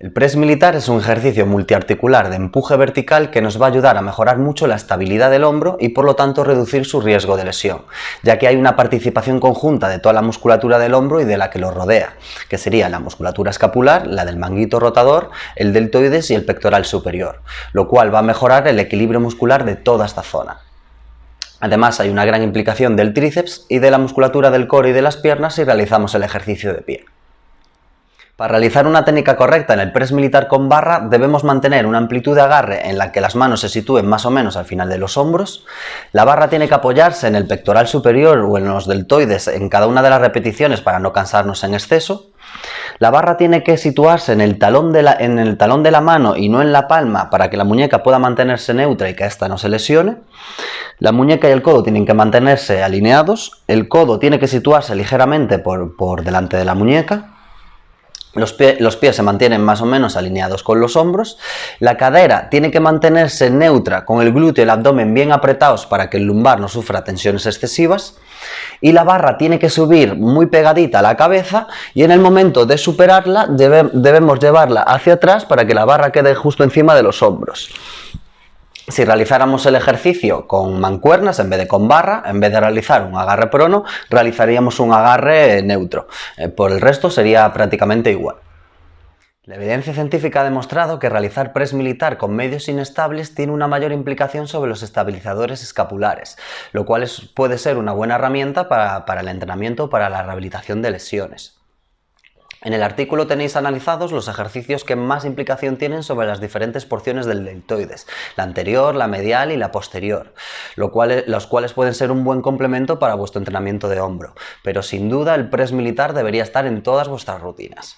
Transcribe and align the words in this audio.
El 0.00 0.14
press 0.14 0.34
militar 0.34 0.76
es 0.76 0.88
un 0.88 0.98
ejercicio 0.98 1.44
multiarticular 1.44 2.30
de 2.30 2.36
empuje 2.36 2.74
vertical 2.74 3.30
que 3.30 3.42
nos 3.42 3.60
va 3.60 3.66
a 3.66 3.68
ayudar 3.68 3.98
a 3.98 4.00
mejorar 4.00 4.38
mucho 4.38 4.66
la 4.66 4.76
estabilidad 4.76 5.30
del 5.30 5.44
hombro 5.44 5.76
y 5.78 5.90
por 5.90 6.06
lo 6.06 6.16
tanto 6.16 6.42
reducir 6.42 6.86
su 6.86 7.02
riesgo 7.02 7.36
de 7.36 7.44
lesión, 7.44 7.82
ya 8.22 8.38
que 8.38 8.48
hay 8.48 8.56
una 8.56 8.76
participación 8.76 9.40
conjunta 9.40 9.90
de 9.90 9.98
toda 9.98 10.14
la 10.14 10.22
musculatura 10.22 10.78
del 10.78 10.94
hombro 10.94 11.20
y 11.20 11.26
de 11.26 11.36
la 11.36 11.50
que 11.50 11.58
lo 11.58 11.70
rodea, 11.70 12.14
que 12.48 12.56
sería 12.56 12.88
la 12.88 12.98
musculatura 12.98 13.50
escapular, 13.50 14.06
la 14.06 14.24
del 14.24 14.38
manguito 14.38 14.80
rotador, 14.80 15.32
el 15.54 15.74
deltoides 15.74 16.30
y 16.30 16.34
el 16.34 16.46
pectoral 16.46 16.86
superior, 16.86 17.42
lo 17.74 17.86
cual 17.86 18.14
va 18.14 18.20
a 18.20 18.22
mejorar 18.22 18.68
el 18.68 18.78
equilibrio 18.78 19.20
muscular 19.20 19.66
de 19.66 19.76
toda 19.76 20.06
esta 20.06 20.22
zona. 20.22 20.60
Además 21.60 22.00
hay 22.00 22.08
una 22.08 22.24
gran 22.24 22.42
implicación 22.42 22.96
del 22.96 23.12
tríceps 23.12 23.66
y 23.68 23.80
de 23.80 23.90
la 23.90 23.98
musculatura 23.98 24.50
del 24.50 24.66
core 24.66 24.88
y 24.88 24.92
de 24.94 25.02
las 25.02 25.18
piernas 25.18 25.56
si 25.56 25.64
realizamos 25.64 26.14
el 26.14 26.22
ejercicio 26.22 26.72
de 26.72 26.80
pie. 26.80 27.04
Para 28.40 28.52
realizar 28.52 28.86
una 28.86 29.04
técnica 29.04 29.36
correcta 29.36 29.74
en 29.74 29.80
el 29.80 29.92
press 29.92 30.12
militar 30.12 30.48
con 30.48 30.70
barra 30.70 31.00
debemos 31.00 31.44
mantener 31.44 31.84
una 31.84 31.98
amplitud 31.98 32.34
de 32.34 32.40
agarre 32.40 32.88
en 32.88 32.96
la 32.96 33.12
que 33.12 33.20
las 33.20 33.36
manos 33.36 33.60
se 33.60 33.68
sitúen 33.68 34.08
más 34.08 34.24
o 34.24 34.30
menos 34.30 34.56
al 34.56 34.64
final 34.64 34.88
de 34.88 34.96
los 34.96 35.18
hombros. 35.18 35.66
La 36.12 36.24
barra 36.24 36.48
tiene 36.48 36.66
que 36.66 36.72
apoyarse 36.72 37.26
en 37.26 37.34
el 37.34 37.46
pectoral 37.46 37.86
superior 37.86 38.38
o 38.38 38.56
en 38.56 38.64
los 38.66 38.88
deltoides 38.88 39.46
en 39.46 39.68
cada 39.68 39.86
una 39.86 40.00
de 40.00 40.08
las 40.08 40.22
repeticiones 40.22 40.80
para 40.80 41.00
no 41.00 41.12
cansarnos 41.12 41.64
en 41.64 41.74
exceso. 41.74 42.30
La 42.98 43.10
barra 43.10 43.36
tiene 43.36 43.62
que 43.62 43.76
situarse 43.76 44.32
en 44.32 44.40
el, 44.40 44.58
talón 44.58 44.90
de 44.94 45.02
la, 45.02 45.12
en 45.20 45.38
el 45.38 45.58
talón 45.58 45.82
de 45.82 45.90
la 45.90 46.00
mano 46.00 46.34
y 46.34 46.48
no 46.48 46.62
en 46.62 46.72
la 46.72 46.88
palma 46.88 47.28
para 47.28 47.50
que 47.50 47.58
la 47.58 47.64
muñeca 47.64 48.02
pueda 48.02 48.18
mantenerse 48.18 48.72
neutra 48.72 49.10
y 49.10 49.14
que 49.14 49.26
ésta 49.26 49.48
no 49.48 49.58
se 49.58 49.68
lesione. 49.68 50.16
La 50.98 51.12
muñeca 51.12 51.46
y 51.46 51.52
el 51.52 51.60
codo 51.60 51.82
tienen 51.82 52.06
que 52.06 52.14
mantenerse 52.14 52.82
alineados. 52.82 53.62
El 53.66 53.86
codo 53.86 54.18
tiene 54.18 54.38
que 54.38 54.48
situarse 54.48 54.94
ligeramente 54.94 55.58
por, 55.58 55.94
por 55.94 56.24
delante 56.24 56.56
de 56.56 56.64
la 56.64 56.74
muñeca. 56.74 57.34
Los, 58.34 58.52
pies 58.52 59.16
se 59.16 59.22
mantienen 59.22 59.60
más 59.60 59.80
o 59.80 59.86
menos 59.86 60.16
alineados 60.16 60.62
con 60.62 60.80
los 60.80 60.96
hombros. 60.96 61.36
La 61.80 61.96
cadera 61.96 62.48
tiene 62.48 62.70
que 62.70 62.78
mantenerse 62.78 63.50
neutra 63.50 64.04
con 64.04 64.22
el 64.22 64.32
glúteo 64.32 64.62
y 64.62 64.64
el 64.64 64.70
abdomen 64.70 65.12
bien 65.12 65.32
apretados 65.32 65.86
para 65.86 66.08
que 66.08 66.18
el 66.18 66.24
lumbar 66.24 66.60
no 66.60 66.68
sufra 66.68 67.02
tensiones 67.02 67.46
excesivas. 67.46 68.16
Y 68.80 68.92
la 68.92 69.02
barra 69.02 69.36
tiene 69.36 69.58
que 69.58 69.68
subir 69.68 70.14
muy 70.14 70.46
pegadita 70.46 71.00
a 71.00 71.02
la 71.02 71.16
cabeza 71.16 71.66
y 71.92 72.04
en 72.04 72.12
el 72.12 72.20
momento 72.20 72.66
de 72.66 72.78
superarla 72.78 73.46
debemos 73.48 74.38
llevarla 74.38 74.82
hacia 74.82 75.14
atrás 75.14 75.44
para 75.44 75.66
que 75.66 75.74
la 75.74 75.84
barra 75.84 76.12
quede 76.12 76.34
justo 76.34 76.62
encima 76.62 76.94
de 76.94 77.02
los 77.02 77.22
hombros. 77.22 77.70
Si 79.00 79.06
realizáramos 79.06 79.64
el 79.64 79.76
ejercicio 79.76 80.46
con 80.46 80.78
mancuernas 80.78 81.38
en 81.38 81.48
vez 81.48 81.58
de 81.58 81.66
con 81.66 81.88
barra, 81.88 82.22
en 82.26 82.38
vez 82.38 82.52
de 82.52 82.60
realizar 82.60 83.02
un 83.02 83.16
agarre 83.16 83.46
prono, 83.46 83.86
realizaríamos 84.10 84.78
un 84.78 84.92
agarre 84.92 85.62
neutro. 85.62 86.06
Eh, 86.36 86.50
por 86.50 86.70
el 86.70 86.82
resto 86.82 87.08
sería 87.08 87.50
prácticamente 87.50 88.10
igual. 88.10 88.36
La 89.44 89.54
evidencia 89.54 89.94
científica 89.94 90.42
ha 90.42 90.44
demostrado 90.44 90.98
que 90.98 91.08
realizar 91.08 91.54
press 91.54 91.72
militar 91.72 92.18
con 92.18 92.36
medios 92.36 92.68
inestables 92.68 93.34
tiene 93.34 93.54
una 93.54 93.68
mayor 93.68 93.92
implicación 93.92 94.46
sobre 94.46 94.68
los 94.68 94.82
estabilizadores 94.82 95.62
escapulares, 95.62 96.36
lo 96.72 96.84
cual 96.84 97.08
puede 97.34 97.56
ser 97.56 97.78
una 97.78 97.92
buena 97.92 98.16
herramienta 98.16 98.68
para 98.68 99.20
el 99.22 99.28
entrenamiento 99.28 99.84
o 99.84 99.88
para 99.88 100.10
la 100.10 100.24
rehabilitación 100.24 100.82
de 100.82 100.90
lesiones. 100.90 101.59
En 102.62 102.74
el 102.74 102.82
artículo 102.82 103.26
tenéis 103.26 103.56
analizados 103.56 104.12
los 104.12 104.28
ejercicios 104.28 104.84
que 104.84 104.94
más 104.94 105.24
implicación 105.24 105.78
tienen 105.78 106.02
sobre 106.02 106.26
las 106.26 106.40
diferentes 106.40 106.84
porciones 106.84 107.24
del 107.24 107.44
deltoides, 107.44 108.06
la 108.36 108.44
anterior, 108.44 108.94
la 108.94 109.06
medial 109.06 109.50
y 109.50 109.56
la 109.56 109.72
posterior, 109.72 110.34
los 110.76 111.46
cuales 111.46 111.72
pueden 111.72 111.94
ser 111.94 112.10
un 112.10 112.22
buen 112.22 112.42
complemento 112.42 112.98
para 112.98 113.14
vuestro 113.14 113.38
entrenamiento 113.38 113.88
de 113.88 114.00
hombro, 114.00 114.34
pero 114.62 114.82
sin 114.82 115.08
duda 115.08 115.34
el 115.34 115.48
press 115.48 115.72
militar 115.72 116.12
debería 116.12 116.42
estar 116.42 116.66
en 116.66 116.82
todas 116.82 117.08
vuestras 117.08 117.40
rutinas. 117.40 117.96